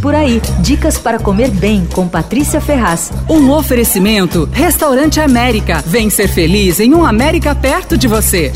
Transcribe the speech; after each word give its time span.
Por 0.00 0.14
aí, 0.14 0.40
dicas 0.60 0.96
para 0.96 1.18
comer 1.18 1.50
bem 1.50 1.84
com 1.84 2.08
Patrícia 2.08 2.58
Ferraz. 2.58 3.12
Um 3.28 3.50
oferecimento: 3.50 4.48
Restaurante 4.50 5.20
América. 5.20 5.82
Vem 5.86 6.08
ser 6.08 6.26
feliz 6.26 6.80
em 6.80 6.94
um 6.94 7.04
América 7.04 7.54
perto 7.54 7.98
de 7.98 8.08
você. 8.08 8.50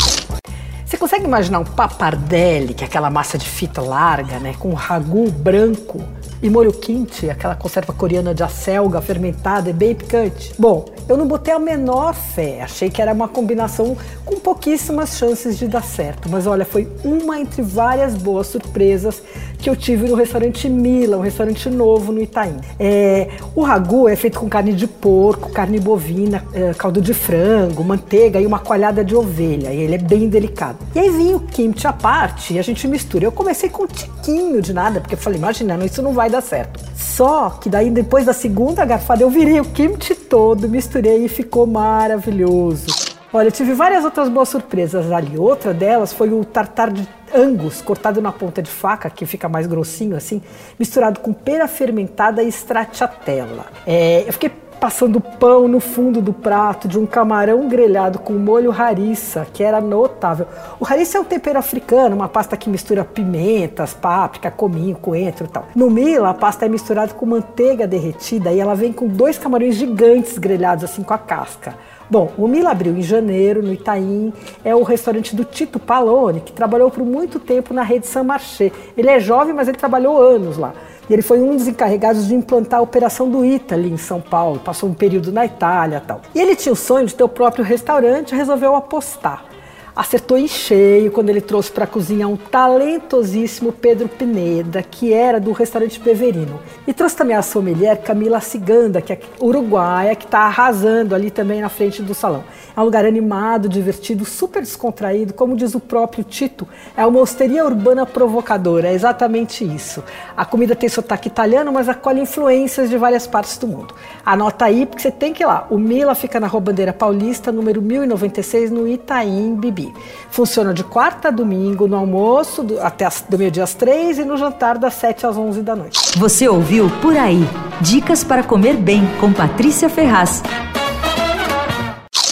Você 0.87 0.97
consegue 0.97 1.27
imaginar 1.27 1.59
um 1.59 1.65
papardelli, 1.65 2.73
que 2.73 2.83
é 2.83 2.87
aquela 2.87 3.11
massa 3.11 3.37
de 3.37 3.47
fita 3.47 3.83
larga, 3.83 4.39
né, 4.39 4.55
com 4.59 4.73
ragu 4.73 5.31
branco 5.31 6.03
e 6.45 6.51
molho 6.51 6.75
quente, 6.75 7.31
aquela 7.31 7.55
conserva 7.55 7.95
coreana 7.95 8.35
de 8.35 8.43
acelga 8.43 9.01
fermentada 9.01 9.71
e 9.71 9.73
bem 9.73 9.95
picante? 9.95 10.53
Bom, 10.59 10.85
eu 11.09 11.17
não 11.17 11.27
botei 11.27 11.55
a 11.55 11.59
menor 11.59 12.15
fé, 12.15 12.61
achei 12.61 12.91
que 12.91 13.01
era 13.01 13.15
uma 13.15 13.27
combinação 13.27 13.97
com 14.27 14.37
pouquíssimas 14.37 15.17
chances 15.17 15.59
de 15.59 15.67
dar 15.67 15.83
certo, 15.83 16.29
mas 16.29 16.47
olha, 16.47 16.67
foi 16.67 16.87
uma 17.03 17.41
entre 17.41 17.63
várias 17.63 18.15
boas 18.15 18.47
surpresas 18.47 19.23
que 19.65 19.71
eu 19.71 19.75
tive 19.75 20.07
no 20.07 20.15
restaurante 20.15 20.69
Mila, 20.69 21.17
um 21.17 21.23
restaurante 21.23 21.71
novo 21.71 22.13
no 22.13 22.21
Itaim. 22.21 22.57
É, 22.79 23.29
o 23.55 23.63
ragu 23.63 24.07
é 24.07 24.15
feito 24.15 24.39
com 24.39 24.47
carne 24.47 24.75
de 24.75 24.87
porco, 24.87 25.51
carne 25.51 25.81
bovina, 25.81 26.45
é, 26.53 26.75
caldo 26.75 27.01
de 27.01 27.15
frango, 27.15 27.83
manteiga 27.83 28.39
e 28.39 28.45
uma 28.45 28.59
coalhada 28.59 29.03
de 29.03 29.17
ovelha, 29.17 29.73
e 29.73 29.81
ele 29.81 29.95
é 29.95 29.99
bem 29.99 30.29
delicado. 30.29 30.77
E 30.95 30.99
aí 30.99 31.09
vinha 31.09 31.37
o 31.39 31.41
kimchi 31.41 31.87
à 31.87 31.95
parte 31.95 32.53
e 32.53 32.59
a 32.59 32.63
gente 32.63 32.87
mistura. 32.87 33.25
Eu 33.25 33.33
comecei 33.33 33.71
com 33.71 33.85
um 33.85 33.87
tiquinho 33.87 34.61
de 34.61 34.75
nada, 34.75 35.01
porque 35.01 35.15
eu 35.15 35.19
falei, 35.19 35.39
imaginando, 35.39 35.87
isso 35.87 36.03
não 36.03 36.13
vai 36.13 36.34
dar 36.35 36.43
certo. 36.43 36.85
Só 36.97 37.51
que 37.51 37.69
daí, 37.69 37.91
depois 37.91 38.25
da 38.25 38.33
segunda 38.33 38.85
garfada, 38.85 39.23
eu 39.23 39.31
virei 39.31 39.61
o 39.61 39.65
kimchi 39.65 40.15
todo, 40.15 40.69
misturei 40.69 41.25
e 41.25 41.29
ficou 41.29 41.67
maravilhoso. 41.67 43.15
Olha, 43.33 43.49
eu 43.49 43.53
tive 43.53 43.75
várias 43.75 44.05
outras 44.05 44.29
boas 44.29 44.49
surpresas 44.49 45.11
ali. 45.11 45.37
Outra 45.37 45.75
delas 45.75 46.13
foi 46.13 46.33
o 46.33 46.45
tartar 46.45 46.93
de 46.93 47.07
angus, 47.35 47.83
cortado 47.83 48.23
na 48.23 48.31
ponta 48.31 48.63
de 48.63 48.71
faca, 48.71 49.11
que 49.11 49.27
fica 49.27 49.49
mais 49.49 49.67
grossinho 49.67 50.17
assim, 50.17 50.41
misturado 50.79 51.19
com 51.19 51.33
pera 51.33 51.67
fermentada 51.67 52.45
e 52.45 52.49
stracciatella. 52.49 53.67
É, 53.85 54.23
eu 54.27 54.33
fiquei 54.33 54.49
passando 54.81 55.21
pão 55.21 55.67
no 55.67 55.81
fundo 55.81 56.21
do 56.21 56.33
prato 56.33 56.87
de 56.87 56.99
um 56.99 57.07
camarão 57.07 57.69
grelhado 57.69 58.19
com 58.19 58.35
molho 58.35 58.71
harissa, 58.71 59.47
que 59.53 59.63
era 59.63 59.81
notável. 59.81 60.47
O 60.79 60.87
harissa 60.87 61.19
é 61.19 61.21
um 61.21 61.25
tempero 61.25 61.59
africano, 61.59 62.15
uma 62.15 62.29
pasta 62.29 62.57
que 62.57 62.69
mistura 62.69 63.05
pimentas, 63.05 63.95
páprica, 63.95 64.51
cominho, 64.51 64.97
coentro 64.97 65.47
e 65.47 65.49
tal. 65.49 65.67
No 65.75 65.91
mila, 65.91 66.31
a 66.31 66.35
pasta 66.35 66.67
é 66.67 66.69
misturada 66.69 67.15
com 67.15 67.27
manteiga 67.27 67.87
derretida 67.87 68.53
e 68.53 68.61
ela 68.61 68.75
vem 68.75 68.93
com 68.93 69.07
dois 69.07 69.39
camarões 69.39 69.77
gigantes 69.77 70.39
grelhados 70.39 70.85
assim 70.85 71.03
com 71.03 71.15
a 71.15 71.19
casca. 71.19 71.75
Bom, 72.09 72.33
o 72.37 72.47
Mila 72.47 72.71
abriu 72.71 72.97
em 72.97 73.03
janeiro, 73.03 73.63
no 73.63 73.73
Itaim, 73.73 74.33
é 74.63 74.75
o 74.75 74.83
restaurante 74.83 75.35
do 75.35 75.45
Tito 75.45 75.79
Palone, 75.79 76.41
que 76.41 76.53
trabalhou 76.53 76.91
por 76.91 77.05
muito 77.05 77.41
tempo 77.41 77.73
na 77.73 77.83
rede 77.83 78.07
Saint 78.07 78.27
Marché. 78.27 78.71
Ele 78.97 79.09
é 79.09 79.19
jovem, 79.19 79.55
mas 79.55 79.69
ele 79.69 79.79
trabalhou 79.79 80.21
anos 80.21 80.59
lá. 80.59 80.75
E 81.09 81.13
ele 81.13 81.23
foi 81.23 81.41
um 81.41 81.57
dos 81.57 81.69
encarregados 81.69 82.29
de 82.29 82.35
implantar 82.35 82.81
a 82.81 82.83
operação 82.83 83.29
do 83.29 83.45
ITA 83.45 83.75
ali 83.75 83.91
em 83.91 83.97
São 83.97 84.21
Paulo, 84.21 84.59
passou 84.59 84.89
um 84.89 84.95
período 84.95 85.31
na 85.33 85.45
Itália 85.45 86.03
tal. 86.07 86.21
E 86.35 86.41
ele 86.41 86.57
tinha 86.57 86.73
o 86.73 86.77
sonho 86.77 87.07
de 87.07 87.15
ter 87.15 87.25
o 87.25 87.29
próprio 87.29 87.65
restaurante 87.65 88.33
e 88.33 88.37
resolveu 88.37 88.75
apostar 88.75 89.54
acertou 89.95 90.37
em 90.37 90.49
cheio 90.49 91.11
quando 91.13 91.31
ele 91.31 91.41
trouxe 91.41 91.71
para 91.71 91.85
a 91.85 91.87
cozinha 91.87 92.27
um 92.27 92.37
talentosíssimo 92.37 93.73
Pedro 93.73 94.09
Pineda, 94.09 94.83
que 94.83 95.13
era 95.13 95.39
do 95.39 95.53
restaurante 95.53 96.01
Beverino. 96.01 96.61
E 96.87 96.93
trouxe 96.93 97.17
também 97.17 97.37
a 97.37 97.43
sommelier 97.43 98.03
Camila 98.03 98.41
Ciganda, 98.41 99.01
que 99.01 99.13
é 99.13 99.21
uruguaia, 99.41 100.17
que 100.17 100.25
está 100.25 100.41
arrasando 100.41 101.15
ali 101.15 101.31
também 101.31 101.61
na 101.61 101.69
frente 101.69 102.03
do 102.03 102.15
salão. 102.15 102.45
É 102.77 102.81
um 102.81 102.85
lugar 102.85 103.05
animado, 103.05 103.69
divertido, 103.69 104.25
super 104.25 104.61
descontraído, 104.61 105.33
como 105.33 105.57
diz 105.57 105.75
o 105.75 105.81
próprio 105.81 106.25
Tito, 106.25 106.67
é 106.97 107.07
uma 107.07 107.21
osteria 107.21 107.65
urbana 107.65 108.05
provocadora, 108.05 108.89
é 108.89 108.95
exatamente 108.95 109.65
isso. 109.65 110.03
A 110.37 110.45
comida 110.45 110.75
tem 110.75 110.89
sotaque 110.89 111.29
italiano, 111.29 111.73
mas 111.73 111.89
acolhe 111.89 112.21
influências 112.21 112.91
de 112.91 112.97
várias 112.97 113.27
partes 113.27 113.57
do 113.59 113.69
mundo. 113.69 113.95
Anota 114.25 114.65
aí, 114.65 114.87
porque 114.87 115.03
você 115.03 115.11
tem 115.11 115.33
que 115.33 115.43
ir 115.43 115.47
lá. 115.47 115.67
O 115.71 115.79
Mila 115.79 116.15
fica 116.15 116.41
na 116.41 116.47
Rua 116.47 116.61
Bandeira 116.61 116.93
Paulista, 116.93 117.53
número 117.53 117.81
1096, 117.81 118.71
no 118.71 118.89
Itaim 118.89 119.55
Bibi. 119.55 119.84
Funciona 120.31 120.73
de 120.73 120.85
quarta 120.85 121.29
a 121.29 121.31
domingo, 121.31 121.87
no 121.87 121.97
almoço 121.97 122.63
do, 122.63 122.81
até 122.81 123.05
as, 123.05 123.25
do 123.29 123.39
meio-dia 123.39 123.65
às 123.65 123.75
três 123.75 124.19
e 124.19 124.25
no 124.25 124.37
jantar 124.37 124.79
das 124.79 124.95
sete 124.95 125.27
às 125.27 125.37
onze 125.37 125.63
da 125.63 125.75
noite. 125.75 125.99
Você 126.17 126.49
ouviu 126.49 126.91
Por 127.03 127.17
Aí. 127.17 127.47
Dicas 127.81 128.23
para 128.23 128.43
comer 128.43 128.77
bem 128.77 129.03
com 129.21 129.33
Patrícia 129.33 129.89
Ferraz. 129.89 130.43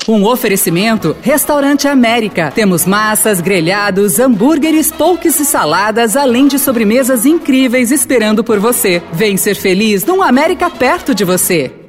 Um 0.09 0.25
oferecimento 0.25 1.17
Restaurante 1.23 1.87
América. 1.87 2.51
Temos 2.53 2.85
massas, 2.85 3.41
grelhados, 3.41 4.19
hambúrgueres, 4.19 4.91
polques 4.91 5.39
e 5.39 5.45
saladas, 5.45 6.17
além 6.17 6.49
de 6.49 6.59
sobremesas 6.59 7.25
incríveis 7.25 7.93
esperando 7.93 8.43
por 8.43 8.59
você. 8.59 9.01
Vem 9.13 9.37
ser 9.37 9.55
feliz 9.55 10.05
num 10.05 10.21
América 10.21 10.69
perto 10.69 11.15
de 11.15 11.25
você. 11.25 11.82